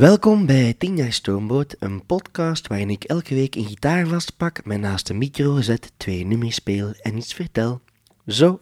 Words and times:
Welkom 0.00 0.46
bij 0.46 0.74
10 0.78 0.96
jaar 0.96 1.12
Stoomboot, 1.12 1.76
een 1.78 2.06
podcast 2.06 2.66
waarin 2.66 2.90
ik 2.90 3.04
elke 3.04 3.34
week 3.34 3.54
een 3.54 3.64
gitaar 3.64 4.06
vastpak, 4.06 4.64
mij 4.64 4.76
naast 4.76 5.06
de 5.06 5.14
micro 5.14 5.60
zet, 5.60 5.92
twee 5.96 6.26
nummers 6.26 6.54
speel 6.54 6.92
en 7.02 7.16
iets 7.16 7.34
vertel. 7.34 7.80
Zo. 8.26 8.60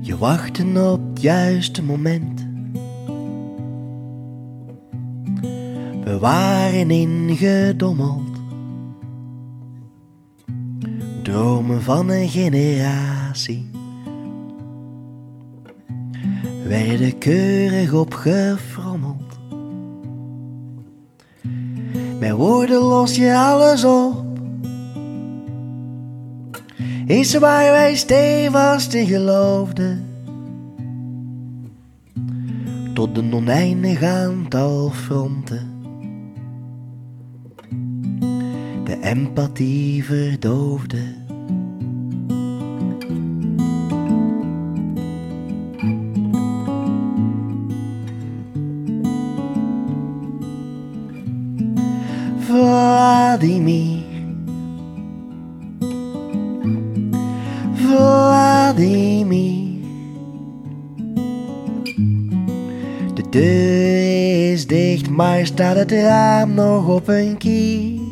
Je 0.00 0.16
wachten 0.18 0.92
op 0.92 1.08
het 1.08 1.22
juiste 1.22 1.82
moment. 1.82 2.46
We 6.04 6.18
waren 6.20 6.90
ingedommeld. 6.90 8.35
Dromen 11.26 11.82
van 11.82 12.08
een 12.08 12.28
generatie 12.28 13.70
werden 16.64 17.18
keurig 17.18 17.92
opgefrommeld. 17.92 19.38
Met 22.18 22.30
woorden 22.30 22.80
los 22.80 23.16
je 23.16 23.36
alles 23.36 23.84
op. 23.84 24.24
Is 27.06 27.34
waar 27.34 27.70
wij 27.70 27.96
stevast 27.96 28.94
in 28.94 29.06
geloofden. 29.06 30.04
Tot 32.94 33.16
een 33.16 33.34
oneindig 33.34 34.02
aantal 34.02 34.90
fronten. 34.90 35.75
Empathie 39.06 40.04
verdoofde. 40.04 40.98
Vladimir. 52.38 54.02
Vladimir. 57.74 59.54
De 63.14 63.22
deur 63.30 64.52
is 64.52 64.66
dicht, 64.66 65.10
maar 65.10 65.46
staat 65.46 65.76
het 65.76 65.90
raam 65.90 66.54
nog 66.54 66.88
op 66.88 67.08
een 67.08 67.36
kier. 67.36 68.05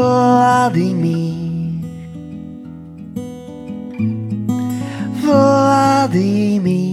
Vladimir. 0.00 1.34
Vladimir. 5.22 6.88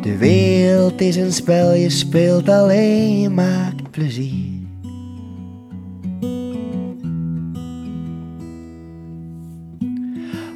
De 0.00 0.16
wereld 0.18 1.00
is 1.00 1.16
een 1.16 1.32
spel, 1.32 1.74
je 1.74 1.90
speelt 1.90 2.48
alleen, 2.48 3.34
maakt 3.34 3.90
plezier. 3.90 4.60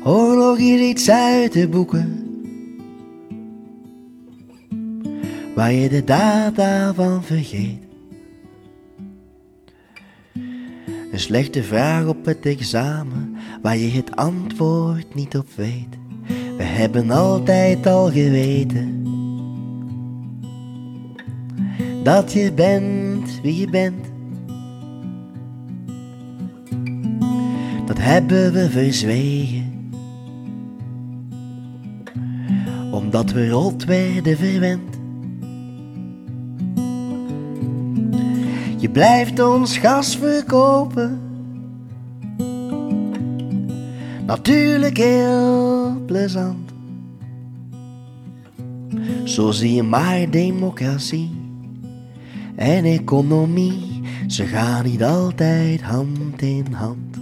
Oorlog 0.05 0.59
is 0.59 0.81
iets 0.81 1.11
uit 1.11 1.53
de 1.53 1.69
boeken, 1.69 2.25
waar 5.55 5.73
je 5.73 5.89
de 5.89 6.05
data 6.05 6.95
van 6.95 7.23
vergeet. 7.25 7.86
Een 11.17 11.23
slechte 11.23 11.63
vraag 11.63 12.07
op 12.07 12.25
het 12.25 12.47
examen, 12.47 13.37
waar 13.63 13.77
je 13.77 13.91
het 13.91 14.17
antwoord 14.17 15.15
niet 15.15 15.37
op 15.37 15.47
weet. 15.55 15.99
We 16.57 16.63
hebben 16.63 17.11
altijd 17.11 17.87
al 17.87 18.11
geweten 18.11 19.05
dat 22.03 22.33
je 22.33 22.53
bent 22.53 23.41
wie 23.43 23.61
je 23.61 23.71
bent. 23.71 24.07
Dat 27.87 27.99
hebben 27.99 28.53
we 28.53 28.71
verzwegen, 28.71 29.91
omdat 32.91 33.33
we 33.33 33.49
rot 33.49 33.85
werden 33.85 34.37
verwend. 34.37 34.96
Je 38.87 38.93
blijft 38.93 39.41
ons 39.41 39.79
gas 39.79 40.17
verkopen. 40.17 41.21
Natuurlijk 44.27 44.97
heel 44.97 46.03
plezant. 46.07 46.71
Zo 49.25 49.51
zie 49.51 49.75
je 49.75 49.83
maar 49.83 50.31
democratie 50.31 51.31
en 52.55 52.85
economie. 52.85 54.03
Ze 54.27 54.45
gaan 54.45 54.85
niet 54.85 55.03
altijd 55.03 55.83
hand 55.83 56.43
in 56.43 56.73
hand. 56.73 57.16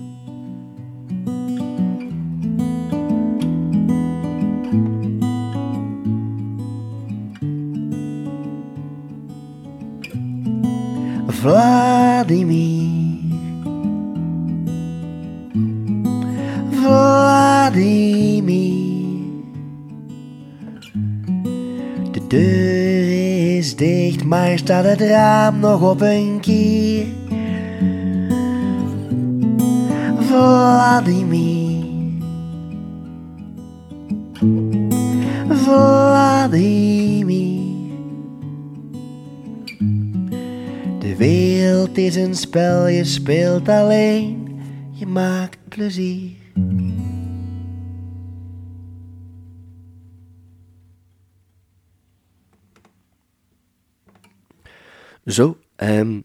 Vladimir. 11.44 13.20
Vladimir. 16.70 17.74
De 22.12 22.26
deur 22.28 23.56
is 23.56 23.76
dicht, 23.76 24.24
maar 24.24 24.58
staat 24.58 24.84
het 24.84 25.00
raam 25.00 25.58
nog 25.58 25.90
op 25.90 26.00
een 26.00 26.38
kier. 26.40 27.06
Vladimir. 30.18 31.84
Vladimir. 35.48 37.13
De 41.04 41.16
wereld 41.16 41.98
is 41.98 42.16
een 42.16 42.34
spel, 42.34 42.86
je 42.86 43.04
speelt 43.04 43.68
alleen, 43.68 44.60
je 44.92 45.06
maakt 45.06 45.68
plezier. 45.68 46.32
Zo, 55.26 55.58
ehm, 55.76 56.20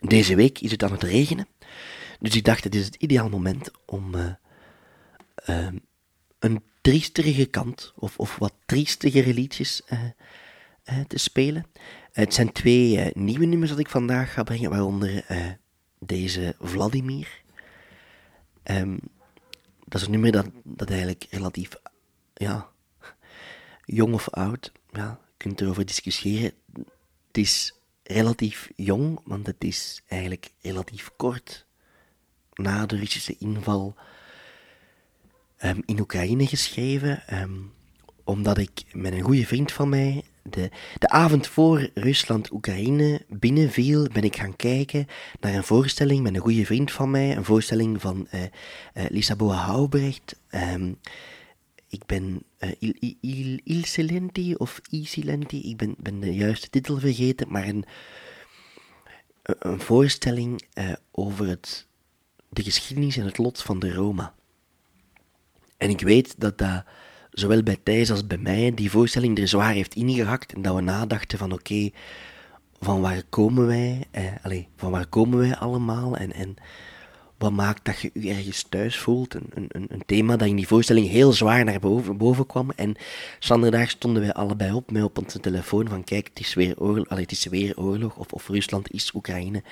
deze 0.00 0.34
week 0.34 0.58
is 0.58 0.70
het 0.70 0.82
aan 0.82 0.92
het 0.92 1.02
regenen. 1.02 1.48
Dus 2.20 2.36
ik 2.36 2.44
dacht, 2.44 2.64
het 2.64 2.74
is 2.74 2.84
het 2.84 2.94
ideaal 2.94 3.28
moment 3.28 3.70
om 3.86 4.14
eh, 4.14 4.34
ehm, 5.34 5.76
een 6.38 6.62
triestige 6.80 7.46
kant, 7.46 7.92
of, 7.96 8.18
of 8.18 8.36
wat 8.36 8.54
triestigere 8.66 9.34
liedjes 9.34 9.82
eh, 9.84 10.00
te 11.06 11.18
spelen. 11.18 11.66
Het 12.12 12.34
zijn 12.34 12.52
twee 12.52 13.00
eh, 13.00 13.14
nieuwe 13.14 13.44
nummers 13.44 13.70
dat 13.70 13.80
ik 13.80 13.88
vandaag 13.88 14.32
ga 14.32 14.42
brengen, 14.42 14.70
waaronder 14.70 15.24
eh, 15.24 15.46
deze 15.98 16.54
Vladimir. 16.60 17.42
Ehm, 18.62 18.96
dat 19.84 20.00
is 20.00 20.06
een 20.06 20.12
nummer 20.12 20.32
dat, 20.32 20.46
dat 20.64 20.90
eigenlijk 20.90 21.26
relatief, 21.30 21.68
ja, 22.34 22.68
jong 23.84 24.14
of 24.14 24.30
oud, 24.30 24.72
ja, 24.92 25.20
je 25.28 25.34
kunt 25.36 25.60
erover 25.60 25.86
discussiëren. 25.86 26.52
Het 27.26 27.38
is 27.38 27.74
relatief 28.02 28.70
jong, 28.76 29.20
want 29.24 29.46
het 29.46 29.64
is 29.64 30.02
eigenlijk 30.06 30.52
relatief 30.60 31.10
kort 31.16 31.66
na 32.54 32.86
de 32.86 32.96
Russische 32.96 33.36
inval 33.38 33.94
ehm, 35.56 35.80
in 35.84 36.00
Oekraïne 36.00 36.46
geschreven, 36.46 37.26
ehm, 37.26 37.58
omdat 38.24 38.58
ik 38.58 38.84
met 38.92 39.12
een 39.12 39.20
goede 39.20 39.46
vriend 39.46 39.72
van 39.72 39.88
mij 39.88 40.24
de, 40.50 40.70
de 40.98 41.08
avond 41.08 41.46
voor 41.46 41.90
Rusland-Oekraïne 41.94 43.22
binnenviel, 43.28 44.08
ben 44.12 44.22
ik 44.22 44.36
gaan 44.36 44.56
kijken 44.56 45.06
naar 45.40 45.54
een 45.54 45.64
voorstelling 45.64 46.22
met 46.22 46.34
een 46.34 46.40
goede 46.40 46.64
vriend 46.64 46.92
van 46.92 47.10
mij, 47.10 47.36
een 47.36 47.44
voorstelling 47.44 48.00
van 48.00 48.28
uh, 48.34 48.40
uh, 48.42 48.48
Lisa 49.08 49.36
Boa 49.36 49.56
Houbrecht. 49.56 50.36
Ehm, 50.48 50.92
ik 51.88 52.06
ben 52.06 52.42
uh, 52.58 52.70
Il, 52.78 52.94
Il, 52.98 53.16
Il, 53.20 53.60
Il 53.64 53.84
Silenti 53.84 54.54
of 54.54 54.80
I 54.90 55.04
Silenti, 55.04 55.70
ik 55.70 55.76
ben, 55.76 56.20
de 56.20 56.34
juiste 56.34 56.70
titel 56.70 56.98
vergeten, 56.98 57.46
maar 57.50 57.68
een, 57.68 57.84
voorstelling 59.80 60.62
over 61.10 61.46
het, 61.46 61.86
de 62.48 62.62
geschiedenis 62.62 63.16
en 63.16 63.24
het 63.24 63.38
lot 63.38 63.62
van 63.62 63.78
de 63.78 63.92
Roma. 63.92 64.34
En 65.76 65.90
ik 65.90 66.00
weet 66.00 66.40
dat 66.40 66.58
dat 66.58 66.84
zowel 67.30 67.62
bij 67.62 67.78
Thijs 67.82 68.10
als 68.10 68.26
bij 68.26 68.38
mij 68.38 68.72
die 68.74 68.90
voorstelling 68.90 69.38
er 69.38 69.48
zwaar 69.48 69.72
heeft 69.72 69.94
ingehakt 69.94 70.52
en 70.52 70.62
dat 70.62 70.74
we 70.74 70.80
nadachten 70.80 71.38
van 71.38 71.52
oké, 71.52 71.90
van 72.80 73.00
waar 73.00 73.22
komen 73.28 73.66
wij, 73.66 74.06
eh, 74.10 74.24
allez, 74.42 74.64
van 74.76 74.90
waar 74.90 75.06
komen 75.06 75.38
wij 75.38 75.56
allemaal 75.56 76.16
en, 76.16 76.32
en 76.32 76.56
wat 77.38 77.52
maakt 77.52 77.84
dat 77.84 78.00
je 78.00 78.10
je 78.14 78.30
ergens 78.30 78.62
thuis 78.62 78.98
voelt. 78.98 79.34
Een, 79.34 79.50
een, 79.68 79.86
een 79.88 80.02
thema 80.06 80.36
dat 80.36 80.48
in 80.48 80.56
die 80.56 80.66
voorstelling 80.66 81.08
heel 81.08 81.32
zwaar 81.32 81.64
naar 81.64 81.80
boven, 81.80 82.16
boven 82.16 82.46
kwam. 82.46 82.70
En 82.70 82.96
zanderdag 83.38 83.90
stonden 83.90 84.22
wij 84.22 84.32
allebei 84.32 84.72
op 84.72 84.90
met 84.90 85.02
op 85.02 85.18
onze 85.18 85.40
telefoon 85.40 85.88
van 85.88 86.04
kijk, 86.04 86.28
het 86.28 86.40
is 86.40 86.54
weer 86.54 86.80
oorlog, 86.80 87.08
allez, 87.08 87.22
het 87.22 87.30
is 87.30 87.44
weer 87.46 87.76
oorlog 87.76 88.16
of, 88.16 88.32
of 88.32 88.48
Rusland 88.48 88.92
is 88.92 89.14
Oekraïne 89.14 89.62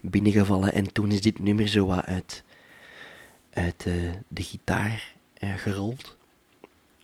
binnengevallen. 0.00 0.72
En 0.72 0.92
toen 0.92 1.10
is 1.10 1.20
dit 1.20 1.38
nummer 1.38 1.68
zo 1.68 1.86
wat 1.86 2.04
uit, 2.04 2.44
uit 3.50 3.84
uh, 3.86 3.94
de 4.28 4.42
gitaar 4.42 5.14
uh, 5.38 5.54
gerold. 5.56 6.16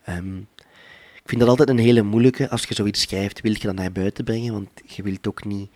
Um, 0.08 0.48
ik 1.14 1.32
vind 1.32 1.40
dat 1.40 1.48
altijd 1.48 1.68
een 1.68 1.84
hele 1.84 2.02
moeilijke. 2.02 2.48
Als 2.50 2.64
je 2.64 2.74
zoiets 2.74 3.00
schrijft, 3.00 3.40
wil 3.40 3.52
je 3.52 3.58
dat 3.58 3.74
naar 3.74 3.92
buiten 3.92 4.24
brengen, 4.24 4.52
want 4.52 4.68
je 4.86 5.02
wilt 5.02 5.28
ook 5.28 5.44
niet 5.44 5.70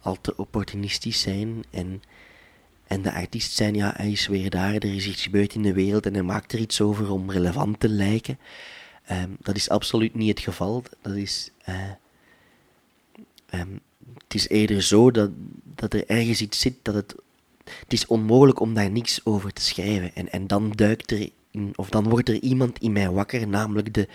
al 0.00 0.20
te 0.20 0.36
opportunistisch 0.36 1.20
zijn 1.20 1.64
en, 1.70 2.02
en 2.86 3.02
de 3.02 3.12
artiest 3.12 3.52
zijn, 3.52 3.74
ja, 3.74 3.92
hij 3.96 4.10
is 4.10 4.26
weer 4.26 4.50
daar, 4.50 4.74
er 4.74 4.94
is 4.94 5.06
iets 5.06 5.22
gebeurd 5.22 5.54
in 5.54 5.62
de 5.62 5.72
wereld 5.72 6.06
en 6.06 6.14
hij 6.14 6.22
maakt 6.22 6.52
er 6.52 6.58
iets 6.58 6.80
over 6.80 7.10
om 7.10 7.30
relevant 7.30 7.80
te 7.80 7.88
lijken. 7.88 8.38
Um, 9.10 9.36
dat 9.40 9.56
is 9.56 9.68
absoluut 9.68 10.14
niet 10.14 10.28
het 10.28 10.40
geval. 10.40 10.82
Dat 11.00 11.14
is, 11.14 11.50
uh, 11.68 11.90
um, 13.60 13.80
het 14.22 14.34
is 14.34 14.48
eerder 14.48 14.82
zo 14.82 15.10
dat, 15.10 15.30
dat 15.74 15.94
er 15.94 16.06
ergens 16.06 16.40
iets 16.40 16.60
zit 16.60 16.74
dat 16.82 16.94
het. 16.94 17.14
Het 17.64 17.92
is 17.92 18.06
onmogelijk 18.06 18.60
om 18.60 18.74
daar 18.74 18.90
niks 18.90 19.20
over 19.24 19.52
te 19.52 19.62
schrijven. 19.62 20.14
En, 20.14 20.32
en 20.32 20.46
dan 20.46 20.70
duikt 20.70 21.10
er 21.10 21.28
of 21.74 21.88
dan 21.88 22.08
wordt 22.08 22.28
er 22.28 22.40
iemand 22.40 22.78
in 22.78 22.92
mij 22.92 23.10
wakker, 23.10 23.48
namelijk 23.48 23.94
de, 23.94 24.08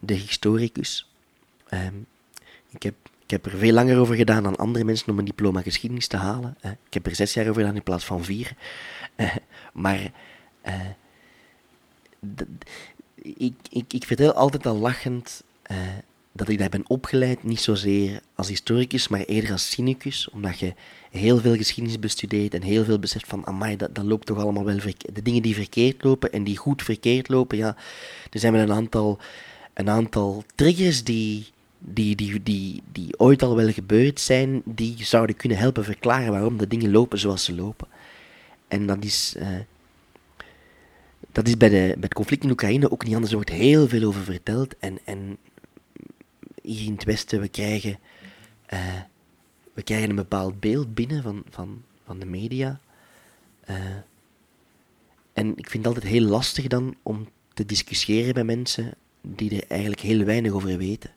de 0.00 0.14
historicus. 0.14 1.10
Um, 1.70 2.06
ik, 2.70 2.82
heb, 2.82 2.94
ik 3.24 3.30
heb 3.30 3.46
er 3.46 3.58
veel 3.58 3.72
langer 3.72 3.98
over 3.98 4.14
gedaan 4.14 4.42
dan 4.42 4.56
andere 4.56 4.84
mensen 4.84 5.10
om 5.10 5.18
een 5.18 5.24
diploma 5.24 5.62
geschiedenis 5.62 6.06
te 6.06 6.16
halen. 6.16 6.56
Uh, 6.64 6.70
ik 6.86 6.94
heb 6.94 7.06
er 7.06 7.14
zes 7.14 7.34
jaar 7.34 7.48
over 7.48 7.60
gedaan 7.60 7.76
in 7.76 7.82
plaats 7.82 8.04
van 8.04 8.24
vier. 8.24 8.56
Uh, 9.16 9.34
maar 9.72 10.10
uh, 10.66 10.80
ik, 13.14 13.54
ik, 13.70 13.92
ik 13.92 14.04
vertel 14.04 14.32
altijd 14.32 14.66
al 14.66 14.76
lachend 14.76 15.42
dat 16.32 16.48
ik 16.48 16.58
daar 16.58 16.68
ben 16.68 16.88
opgeleid, 16.88 17.42
niet 17.42 17.60
zozeer 17.60 18.20
als 18.34 18.48
historicus, 18.48 19.08
maar 19.08 19.20
eerder 19.20 19.52
als 19.52 19.70
cynicus, 19.70 20.30
omdat 20.30 20.58
je 20.58 20.74
heel 21.18 21.38
veel 21.38 21.56
geschiedenis 21.56 21.98
bestudeert 21.98 22.54
en 22.54 22.62
heel 22.62 22.84
veel 22.84 22.98
beseft 22.98 23.26
van, 23.26 23.46
amai, 23.46 23.76
dat, 23.76 23.94
dat 23.94 24.04
loopt 24.04 24.26
toch 24.26 24.38
allemaal 24.38 24.64
wel. 24.64 24.78
De 25.12 25.22
dingen 25.22 25.42
die 25.42 25.54
verkeerd 25.54 26.04
lopen 26.04 26.32
en 26.32 26.44
die 26.44 26.56
goed 26.56 26.82
verkeerd 26.82 27.28
lopen, 27.28 27.56
ja, 27.56 27.76
er 28.30 28.38
zijn 28.40 28.52
wel 28.52 28.62
een 28.62 28.72
aantal 28.72 29.18
een 29.74 29.90
aantal 29.90 30.44
triggers 30.54 31.04
die, 31.04 31.46
die, 31.78 32.16
die, 32.16 32.42
die, 32.42 32.82
die 32.92 33.18
ooit 33.18 33.42
al 33.42 33.56
wel 33.56 33.72
gebeurd 33.72 34.20
zijn, 34.20 34.62
die 34.64 35.04
zouden 35.04 35.36
kunnen 35.36 35.58
helpen 35.58 35.84
verklaren 35.84 36.32
waarom 36.32 36.56
de 36.56 36.66
dingen 36.66 36.90
lopen 36.90 37.18
zoals 37.18 37.44
ze 37.44 37.54
lopen. 37.54 37.88
En 38.68 38.86
dat 38.86 39.04
is, 39.04 39.34
uh, 39.38 39.48
dat 41.32 41.48
is 41.48 41.56
bij, 41.56 41.68
de, 41.68 41.74
bij 41.74 41.96
het 42.00 42.14
conflict 42.14 42.44
in 42.44 42.50
Oekraïne 42.50 42.90
ook 42.90 43.04
niet 43.04 43.12
anders. 43.12 43.30
Er 43.30 43.38
wordt 43.38 43.52
heel 43.52 43.88
veel 43.88 44.08
over 44.08 44.22
verteld. 44.22 44.78
En, 44.78 44.98
en 45.04 45.36
hier 46.62 46.86
in 46.86 46.92
het 46.92 47.04
Westen, 47.04 47.40
we 47.40 47.48
krijgen, 47.48 47.98
uh, 48.72 48.78
we 49.74 49.82
krijgen 49.82 50.10
een 50.10 50.16
bepaald 50.16 50.60
beeld 50.60 50.94
binnen 50.94 51.22
van, 51.22 51.42
van, 51.50 51.82
van 52.04 52.18
de 52.18 52.26
media. 52.26 52.80
Uh, 53.70 53.76
en 55.32 55.48
ik 55.56 55.70
vind 55.70 55.84
het 55.84 55.94
altijd 55.94 56.12
heel 56.12 56.28
lastig 56.28 56.66
dan 56.66 56.96
om 57.02 57.28
te 57.54 57.66
discussiëren 57.66 58.34
met 58.34 58.44
mensen 58.44 58.94
die 59.20 59.50
er 59.50 59.70
eigenlijk 59.70 60.00
heel 60.00 60.24
weinig 60.24 60.52
over 60.52 60.78
weten. 60.78 61.10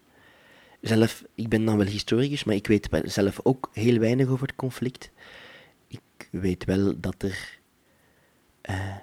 Zelf, 0.81 1.23
ik 1.35 1.49
ben 1.49 1.65
dan 1.65 1.77
wel 1.77 1.85
historicus, 1.85 2.43
maar 2.43 2.55
ik 2.55 2.67
weet 2.67 2.89
zelf 3.03 3.39
ook 3.43 3.69
heel 3.73 3.99
weinig 3.99 4.27
over 4.27 4.47
het 4.47 4.55
conflict. 4.55 5.11
Ik 5.87 6.29
weet 6.31 6.65
wel 6.65 6.99
dat 6.99 7.23
er, 7.23 7.59
uh, 8.69 8.95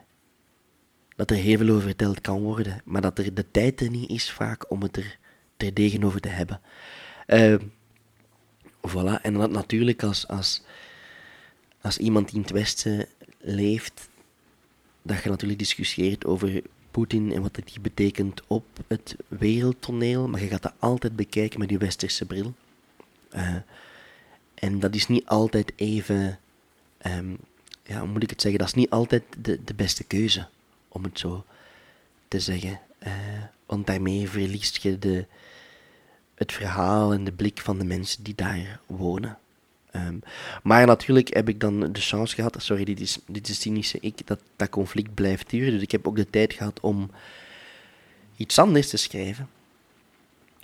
dat 1.16 1.30
er 1.30 1.36
heel 1.36 1.58
veel 1.58 1.68
over 1.68 1.82
verteld 1.82 2.20
kan 2.20 2.42
worden, 2.42 2.80
maar 2.84 3.02
dat 3.02 3.18
er 3.18 3.34
de 3.34 3.50
tijd 3.50 3.80
er 3.80 3.90
niet 3.90 4.10
is 4.10 4.30
vaak 4.30 4.70
om 4.70 4.82
het 4.82 4.96
er 4.96 5.18
terdege 5.56 6.04
over 6.04 6.20
te 6.20 6.28
hebben. 6.28 6.60
Uh, 7.26 7.54
voilà, 8.88 9.20
en 9.22 9.34
dat 9.34 9.50
natuurlijk 9.50 10.02
als, 10.02 10.28
als, 10.28 10.62
als 11.80 11.98
iemand 11.98 12.26
die 12.26 12.36
in 12.36 12.42
het 12.42 12.50
Westen 12.50 13.06
leeft, 13.40 14.08
dat 15.02 15.22
je 15.22 15.28
natuurlijk 15.28 15.58
discussieert 15.58 16.24
over 16.24 16.62
Poetin 16.90 17.32
en 17.32 17.42
wat 17.42 17.54
die 17.54 17.80
betekent 17.80 18.42
op 18.46 18.64
het 18.86 19.16
wereldtoneel, 19.28 20.28
maar 20.28 20.40
je 20.40 20.48
gaat 20.48 20.62
dat 20.62 20.74
altijd 20.78 21.16
bekijken 21.16 21.60
met 21.60 21.70
je 21.70 21.78
westerse 21.78 22.24
bril. 22.24 22.54
Uh, 23.34 23.56
en 24.54 24.80
dat 24.80 24.94
is 24.94 25.06
niet 25.06 25.26
altijd 25.26 25.72
even, 25.76 26.38
um, 27.06 27.38
ja, 27.82 27.98
hoe 27.98 28.08
moet 28.08 28.22
ik 28.22 28.30
het 28.30 28.40
zeggen, 28.40 28.60
dat 28.60 28.68
is 28.68 28.74
niet 28.74 28.90
altijd 28.90 29.22
de, 29.38 29.64
de 29.64 29.74
beste 29.74 30.04
keuze, 30.04 30.48
om 30.88 31.04
het 31.04 31.18
zo 31.18 31.44
te 32.28 32.40
zeggen. 32.40 32.80
Uh, 33.06 33.12
want 33.66 33.86
daarmee 33.86 34.28
verliest 34.28 34.82
je 34.82 34.98
de, 34.98 35.26
het 36.34 36.52
verhaal 36.52 37.12
en 37.12 37.24
de 37.24 37.32
blik 37.32 37.60
van 37.60 37.78
de 37.78 37.84
mensen 37.84 38.22
die 38.22 38.34
daar 38.34 38.80
wonen. 38.86 39.38
Um, 39.96 40.22
maar 40.62 40.86
natuurlijk 40.86 41.34
heb 41.34 41.48
ik 41.48 41.60
dan 41.60 41.92
de 41.92 42.00
chance 42.00 42.34
gehad, 42.34 42.56
sorry, 42.58 42.84
dit 42.84 43.00
is, 43.00 43.18
dit 43.26 43.48
is 43.48 43.60
cynische 43.60 43.98
ik, 44.00 44.26
dat 44.26 44.40
dat 44.56 44.68
conflict 44.68 45.14
blijft 45.14 45.50
duren. 45.50 45.72
Dus 45.72 45.82
ik 45.82 45.90
heb 45.90 46.06
ook 46.06 46.16
de 46.16 46.30
tijd 46.30 46.52
gehad 46.52 46.80
om 46.80 47.10
iets 48.36 48.58
anders 48.58 48.88
te 48.88 48.96
schrijven. 48.96 49.48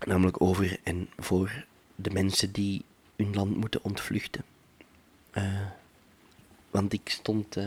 Namelijk 0.07 0.43
over 0.43 0.79
en 0.83 1.09
voor 1.19 1.65
de 1.95 2.11
mensen 2.11 2.53
die 2.53 2.85
hun 3.17 3.35
land 3.35 3.57
moeten 3.57 3.85
ontvluchten. 3.85 4.45
Uh, 5.35 5.45
want 6.71 6.93
ik 6.93 7.09
stond 7.09 7.57
uh, 7.57 7.65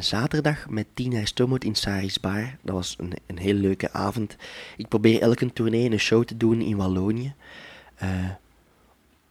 zaterdag 0.00 0.68
met 0.68 0.86
Tina 0.94 1.24
Stomot 1.24 1.64
in 1.64 1.74
Saris 1.74 2.20
Bar. 2.20 2.56
Dat 2.62 2.74
was 2.74 2.96
een, 2.98 3.12
een 3.26 3.38
heel 3.38 3.54
leuke 3.54 3.92
avond. 3.92 4.36
Ik 4.76 4.88
probeer 4.88 5.20
elke 5.20 5.52
tournee 5.52 5.90
een 5.90 5.98
show 5.98 6.24
te 6.24 6.36
doen 6.36 6.60
in 6.60 6.76
Wallonië. 6.76 7.34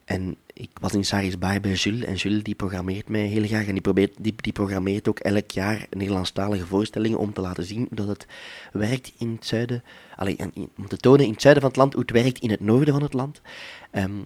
En 0.05 0.35
ik 0.53 0.69
was 0.81 0.93
in 0.93 1.05
Saris 1.05 1.37
bij 1.37 1.61
bij 1.61 1.73
Jules. 1.73 2.03
En 2.03 2.15
Jules 2.15 2.43
die 2.43 2.55
programmeert 2.55 3.09
mij 3.09 3.25
heel 3.25 3.45
graag. 3.45 3.65
En 3.65 3.71
die, 3.71 3.81
probeert, 3.81 4.15
die, 4.19 4.33
die 4.35 4.53
programmeert 4.53 5.07
ook 5.07 5.19
elk 5.19 5.51
jaar 5.51 5.85
Nederlandstalige 5.89 6.65
voorstellingen 6.65 7.17
om 7.17 7.33
te 7.33 7.41
laten 7.41 7.63
zien 7.63 7.87
dat 7.89 8.07
het 8.07 8.27
werkt 8.71 9.11
in 9.17 9.31
het 9.31 9.45
zuiden. 9.45 9.83
Allee, 10.15 10.37
om 10.77 10.87
te 10.87 10.97
tonen 10.97 11.25
in 11.25 11.31
het 11.31 11.41
zuiden 11.41 11.63
van 11.63 11.71
het 11.71 11.79
land 11.79 11.93
hoe 11.93 12.01
het 12.01 12.11
werkt 12.11 12.39
in 12.39 12.49
het 12.49 12.59
noorden 12.59 12.93
van 12.93 13.03
het 13.03 13.13
land. 13.13 13.41
Um, 13.91 14.25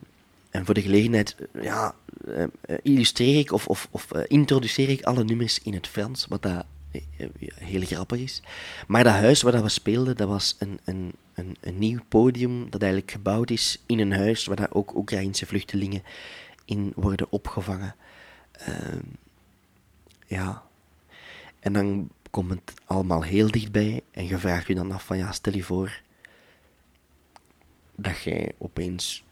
en 0.56 0.66
voor 0.66 0.74
de 0.74 0.81
gelegenheid 0.81 1.36
ja, 1.62 1.96
uh, 2.28 2.44
illustreer 2.81 3.40
ik 3.40 3.52
of, 3.52 3.68
of, 3.68 3.88
of 3.92 4.14
uh, 4.16 4.21
introduceer 4.28 4.90
ik 4.90 5.04
alle 5.04 5.24
nummers 5.24 5.59
in 5.59 5.74
het 5.74 5.88
Frans, 5.88 6.26
wat 6.26 6.42
dat 6.42 6.66
heel 7.56 7.81
grappig 7.81 8.19
is. 8.19 8.42
Maar 8.88 9.04
dat 9.04 9.14
huis 9.14 9.42
waar 9.42 9.52
dat 9.52 9.62
we 9.62 9.69
speelden, 9.69 10.18
dat 10.18 10.28
was 10.28 10.56
een, 10.59 10.80
een, 10.83 11.14
een, 11.33 11.56
een 11.59 11.78
nieuw 11.80 12.00
podium 12.07 12.69
dat 12.69 12.81
eigenlijk 12.81 13.12
gebouwd 13.12 13.50
is 13.50 13.83
in 13.85 14.00
een 14.00 14.14
huis 14.14 14.45
waar 14.45 14.68
ook 14.69 14.95
Oekraïnse 14.95 15.45
vluchtelingen 15.45 16.04
in 16.66 16.92
worden 16.95 17.28
opgevangen. 17.30 17.95
Uh, 18.69 18.76
ja. 20.28 20.64
En 21.59 21.74
dan 21.74 22.09
komt 22.30 22.50
het 22.50 22.74
allemaal 22.85 23.21
heel 23.24 23.52
dichtbij 23.52 24.02
en 24.12 24.28
je 24.28 24.38
vraagt 24.38 24.68
je 24.68 24.76
dan 24.76 24.92
af 24.92 25.06
van 25.06 25.18
ja, 25.18 25.31
stel 25.31 25.54
je 25.54 25.64
voor 25.64 26.02
dat 27.95 28.21
jij 28.21 28.52
opeens 28.57 29.24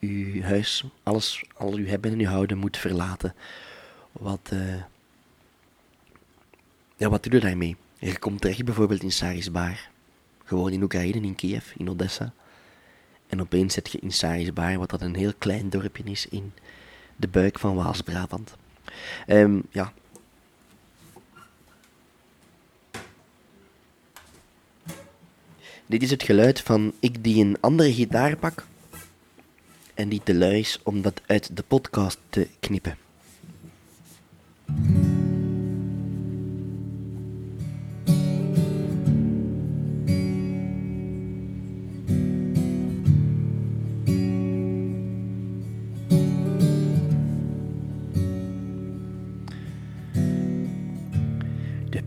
je 0.00 0.42
huis, 0.42 0.84
alles, 1.02 1.44
al 1.56 1.76
je 1.76 1.88
hebben 1.88 2.12
en 2.12 2.18
je 2.18 2.26
houden 2.26 2.58
moet 2.58 2.76
verlaten. 2.76 3.34
Wat, 4.12 4.50
uh, 4.52 4.82
ja, 6.96 7.08
wat 7.08 7.22
doe 7.22 7.32
je 7.32 7.40
daarmee? 7.40 7.76
Je 7.98 8.18
komt 8.18 8.40
terecht 8.40 8.64
bijvoorbeeld 8.64 9.02
in 9.02 9.12
Sarisbaar. 9.12 9.90
Gewoon 10.44 10.72
in 10.72 10.82
Oekraïne, 10.82 11.26
in 11.26 11.34
Kiev, 11.34 11.72
in 11.76 11.90
Odessa. 11.90 12.32
En 13.26 13.40
opeens 13.40 13.74
zit 13.74 13.92
je 13.92 13.98
in 13.98 14.12
Sarisbaar, 14.12 14.78
wat 14.78 14.90
dat 14.90 15.00
een 15.00 15.14
heel 15.14 15.32
klein 15.38 15.70
dorpje 15.70 16.04
is 16.04 16.26
in 16.26 16.52
de 17.16 17.28
buik 17.28 17.58
van 17.58 17.74
Waals-Brabant. 17.74 18.56
Um, 19.26 19.62
ja. 19.70 19.92
Dit 25.86 26.02
is 26.02 26.10
het 26.10 26.22
geluid 26.22 26.60
van 26.60 26.92
ik 27.00 27.24
die 27.24 27.44
een 27.44 27.56
andere 27.60 27.92
gitaar 27.92 28.36
pak 28.36 28.66
en 29.96 30.08
die 30.08 30.20
te 30.24 30.34
lui 30.34 30.58
is 30.58 30.80
om 30.82 31.02
dat 31.02 31.20
uit 31.26 31.56
de 31.56 31.62
podcast 31.62 32.18
te 32.28 32.48
knippen. 32.60 32.96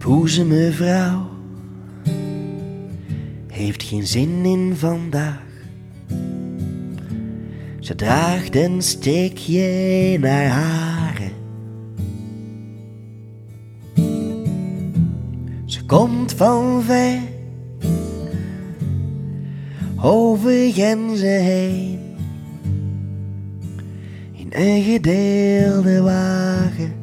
Boeze 0.10 0.46
mevrouw 0.46 1.29
heeft 3.48 3.84
geen 3.84 4.08
zin 4.08 4.46
in 4.46 4.75
vandaag. 4.75 5.49
Ze 7.79 7.95
draagt 7.95 8.55
een 8.55 8.81
steekje 8.81 9.62
in 10.12 10.25
haar. 10.25 11.31
Ze 15.65 15.86
komt 15.86 16.33
van 16.33 16.83
ver 16.83 17.19
over 20.01 20.71
grenzen 20.71 21.43
heen 21.43 22.00
in 24.31 24.48
een 24.50 24.83
gedeelde 24.83 26.01
wagen. 26.01 26.93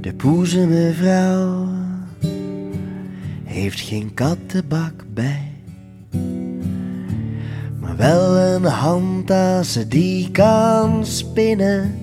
De 0.00 0.14
poezemevrouw 0.16 1.68
heeft 3.44 3.80
geen 3.80 4.14
kattenbak 4.14 5.04
bij, 5.14 5.51
wel 8.02 8.36
een 8.36 8.64
handtas 8.64 9.78
die 9.88 10.30
kan 10.30 11.06
spinnen. 11.06 11.94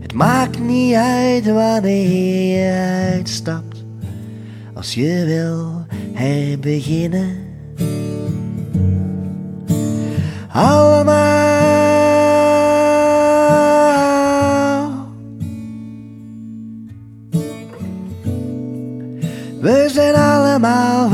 Het 0.00 0.12
maakt 0.12 0.58
niet 0.58 0.94
uit 0.94 1.44
wanneer 1.44 2.56
je 2.56 2.72
uitstapt, 3.12 3.84
als 4.74 4.94
je 4.94 5.24
wil 5.24 5.86
herbeginnen. 6.12 7.36
Allemaal. 10.52 11.34
We 19.60 19.90
zijn 19.92 20.14
allemaal 20.14 21.08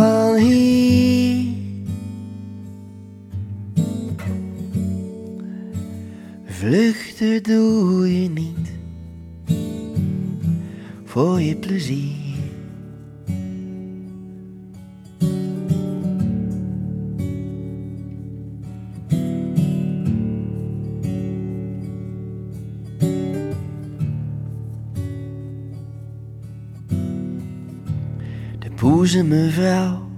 poezemevrouw 29.11 30.09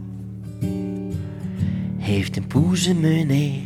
heeft 1.98 2.36
een 2.36 2.46
poezemeneer. 2.46 3.60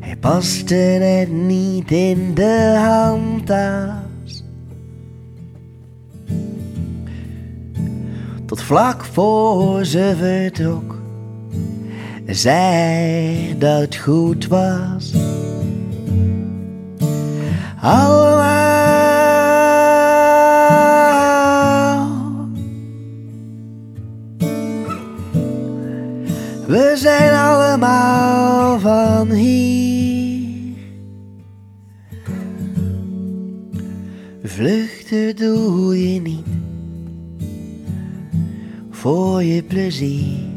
Hij 0.00 0.16
paste 0.16 0.96
net 0.98 1.30
niet 1.30 1.90
in 1.90 2.34
de 2.34 2.76
handtas. 2.78 4.44
Tot 8.46 8.62
vlak 8.62 9.04
voor 9.04 9.84
ze 9.84 10.14
vertrok, 10.18 10.98
zei 12.26 13.58
dat 13.58 13.80
het 13.80 13.96
goed 13.96 14.46
was. 14.46 15.14
Allemaal. 17.80 18.35
Zijn 26.96 27.34
allemaal 27.34 28.80
van 28.80 29.30
hier. 29.30 30.76
Vluchten 34.42 35.36
doe 35.36 36.12
je 36.12 36.20
niet 36.20 36.46
voor 38.90 39.42
je 39.42 39.62
plezier. 39.62 40.55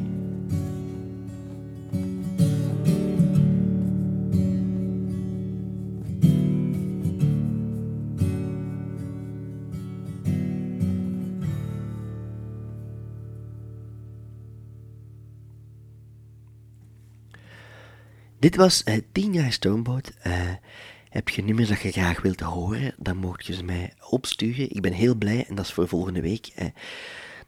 Dit 18.39 18.55
was 18.55 18.83
eh 18.83 18.97
10 19.11 19.33
jaar 19.33 19.51
Stoomboot. 19.51 20.11
Eh, 20.21 20.33
heb 21.09 21.29
je 21.29 21.43
nummers 21.43 21.69
dat 21.69 21.81
je 21.81 21.91
graag 21.91 22.21
wilt 22.21 22.39
horen, 22.39 22.93
dan 22.97 23.17
mocht 23.17 23.45
je 23.45 23.53
ze 23.53 23.63
mij 23.63 23.93
opsturen. 24.09 24.75
Ik 24.75 24.81
ben 24.81 24.93
heel 24.93 25.15
blij, 25.15 25.45
en 25.49 25.55
dat 25.55 25.65
is 25.65 25.73
voor 25.73 25.87
volgende 25.87 26.21
week, 26.21 26.51
eh, 26.55 26.67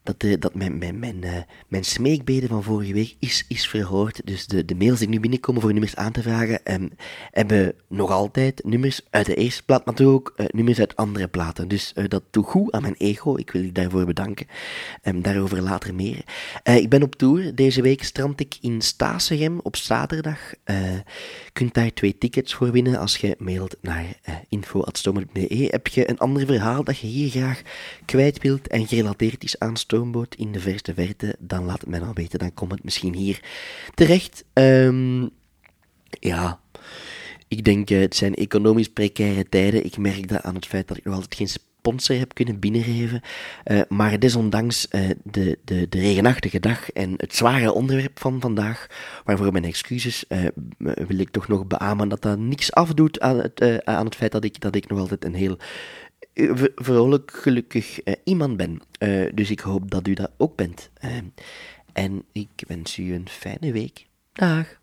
dat, 0.04 0.24
eh, 0.24 0.34
dat 0.40 0.56
mijn, 0.56 0.78
mijn, 0.78 1.00
mijn, 1.00 1.24
eh, 1.24 1.82
smeekbeden 1.82 2.50
van 2.50 2.64
vorige 2.64 2.94
week 2.94 3.16
is, 3.20 3.46
is 3.48 3.68
verhoord. 3.68 4.22
Dus 4.26 4.48
de, 4.48 4.66
de 4.66 4.76
mails 4.76 5.00
die 5.00 5.10
nu 5.10 5.20
binnenkomen 5.20 5.62
voor 5.62 5.72
nummers 5.72 5.96
aan 5.96 6.12
te 6.12 6.22
vragen, 6.22 6.66
ehm, 6.66 6.88
hebben 7.32 7.74
nog 7.88 8.12
altijd 8.12 8.64
nummers 8.64 9.02
uit 9.10 9.26
de 9.26 9.36
eerste 9.36 9.64
plaat, 9.64 9.86
maar 9.86 10.08
ook 10.08 10.34
eh, 10.36 10.46
nummers 10.50 10.80
uit 10.80 10.96
andere 10.96 11.28
platen. 11.28 11.68
Dus 11.68 11.94
dat 12.08 12.24
doet 12.30 12.46
goed 12.46 12.72
aan 12.72 12.82
mijn 12.82 12.96
ego. 12.98 13.38
Ik 13.38 13.52
wil 13.52 13.62
je 13.62 13.72
daarvoor 13.72 14.06
bedanken. 14.06 14.48
Ehm, 15.02 15.22
daarover 15.22 15.62
later 15.62 15.96
meer. 15.96 16.24
Ik 16.64 16.90
ben 16.90 17.04
op 17.04 17.16
tour. 17.16 17.56
Deze 17.56 17.82
week 17.82 18.04
strand 18.04 18.40
ik 18.40 18.58
in 18.62 18.82
Stasegem 18.82 19.60
op 19.64 19.76
zaterdag. 19.76 20.54
Eh 20.64 20.80
kunt 21.54 21.74
daar 21.74 21.94
twee 21.94 22.18
tickets 22.18 22.54
voor 22.54 22.72
winnen 22.72 23.00
als 23.00 23.18
je 23.18 23.36
mailt 23.38 23.76
naar 23.82 24.06
info.stoomboot.be. 24.50 25.68
Heb 25.70 25.88
je 25.88 26.10
een 26.10 26.18
ander 26.18 26.46
verhaal 26.46 26.84
dat 26.84 26.98
je 26.98 27.08
hier 27.08 27.30
graag 27.30 27.62
kwijt 28.06 28.42
wilt 28.42 28.68
en 28.68 28.88
gerelateerd 28.88 29.44
is 29.44 29.60
aan 29.60 29.76
Stoomboot 29.92 30.36
in 30.36 30.52
de 30.52 30.60
verste 30.60 30.94
verte, 30.94 31.36
dan 31.40 31.66
laat 31.66 31.80
het 31.80 31.90
mij 31.90 32.00
dan 32.00 32.14
weten. 32.14 32.40
Dan 32.40 32.54
komt 32.54 32.72
het 32.72 32.84
misschien 32.84 33.14
hier 33.14 33.40
terecht. 33.94 34.46
Ehm, 34.54 35.28
ja, 36.10 36.60
ik 37.48 37.64
denk 37.64 37.90
uh, 37.90 38.00
het 38.00 38.16
zijn 38.16 38.36
economisch 38.36 38.90
precaire 38.90 39.50
tijden. 39.50 39.86
Ik 39.86 39.98
merk 39.98 40.28
dat 40.28 40.42
aan 40.42 40.56
het 40.56 40.66
feit 40.66 40.88
dat 40.88 40.98
ik 40.98 41.04
nog 41.04 41.14
altijd 41.14 41.36
geen 41.36 41.48
sponsor 41.48 42.18
heb 42.18 42.34
kunnen 42.34 42.60
binnengeven. 42.60 43.22
Uh, 43.66 43.82
maar 43.90 44.20
desondanks 44.20 44.88
uh, 44.92 45.10
de, 45.24 45.60
de, 45.66 45.90
de 45.90 46.00
regenachtige 46.00 46.60
dag 46.60 46.92
en 46.92 47.14
het 47.18 47.36
zware 47.36 47.74
onderwerp 47.74 48.20
van 48.20 48.42
vandaag, 48.42 48.88
waarvoor 49.24 49.52
mijn 49.52 49.66
excuses, 49.66 50.26
wil 50.78 51.20
ik 51.20 51.30
toch 51.30 51.48
nog 51.48 51.68
beamen 51.68 52.10
dat 52.10 52.22
dat 52.22 52.38
niks 52.38 52.74
afdoet 52.74 53.20
aan 53.20 53.38
het, 53.38 53.86
aan 53.86 54.06
het 54.06 54.16
feit 54.16 54.32
dat 54.32 54.44
ik, 54.44 54.60
dat 54.60 54.76
ik 54.76 54.88
nog 54.88 55.00
altijd 55.00 55.26
een 55.26 55.36
heel 55.36 55.58
vrolijk, 56.76 57.32
gelukkig 57.34 58.00
iemand 58.24 58.58
ben. 58.58 58.82
dus 59.34 59.52
ik 59.52 59.60
hoop 59.60 59.92
dat 59.92 60.08
u 60.08 60.14
dat 60.14 60.32
ook 60.38 60.56
bent. 60.56 60.90
en 61.94 62.24
ik 62.32 62.50
wens 62.68 62.98
u 62.98 63.14
een 63.14 63.30
fijne 63.30 63.72
week. 63.72 64.06
Dag. 64.34 64.81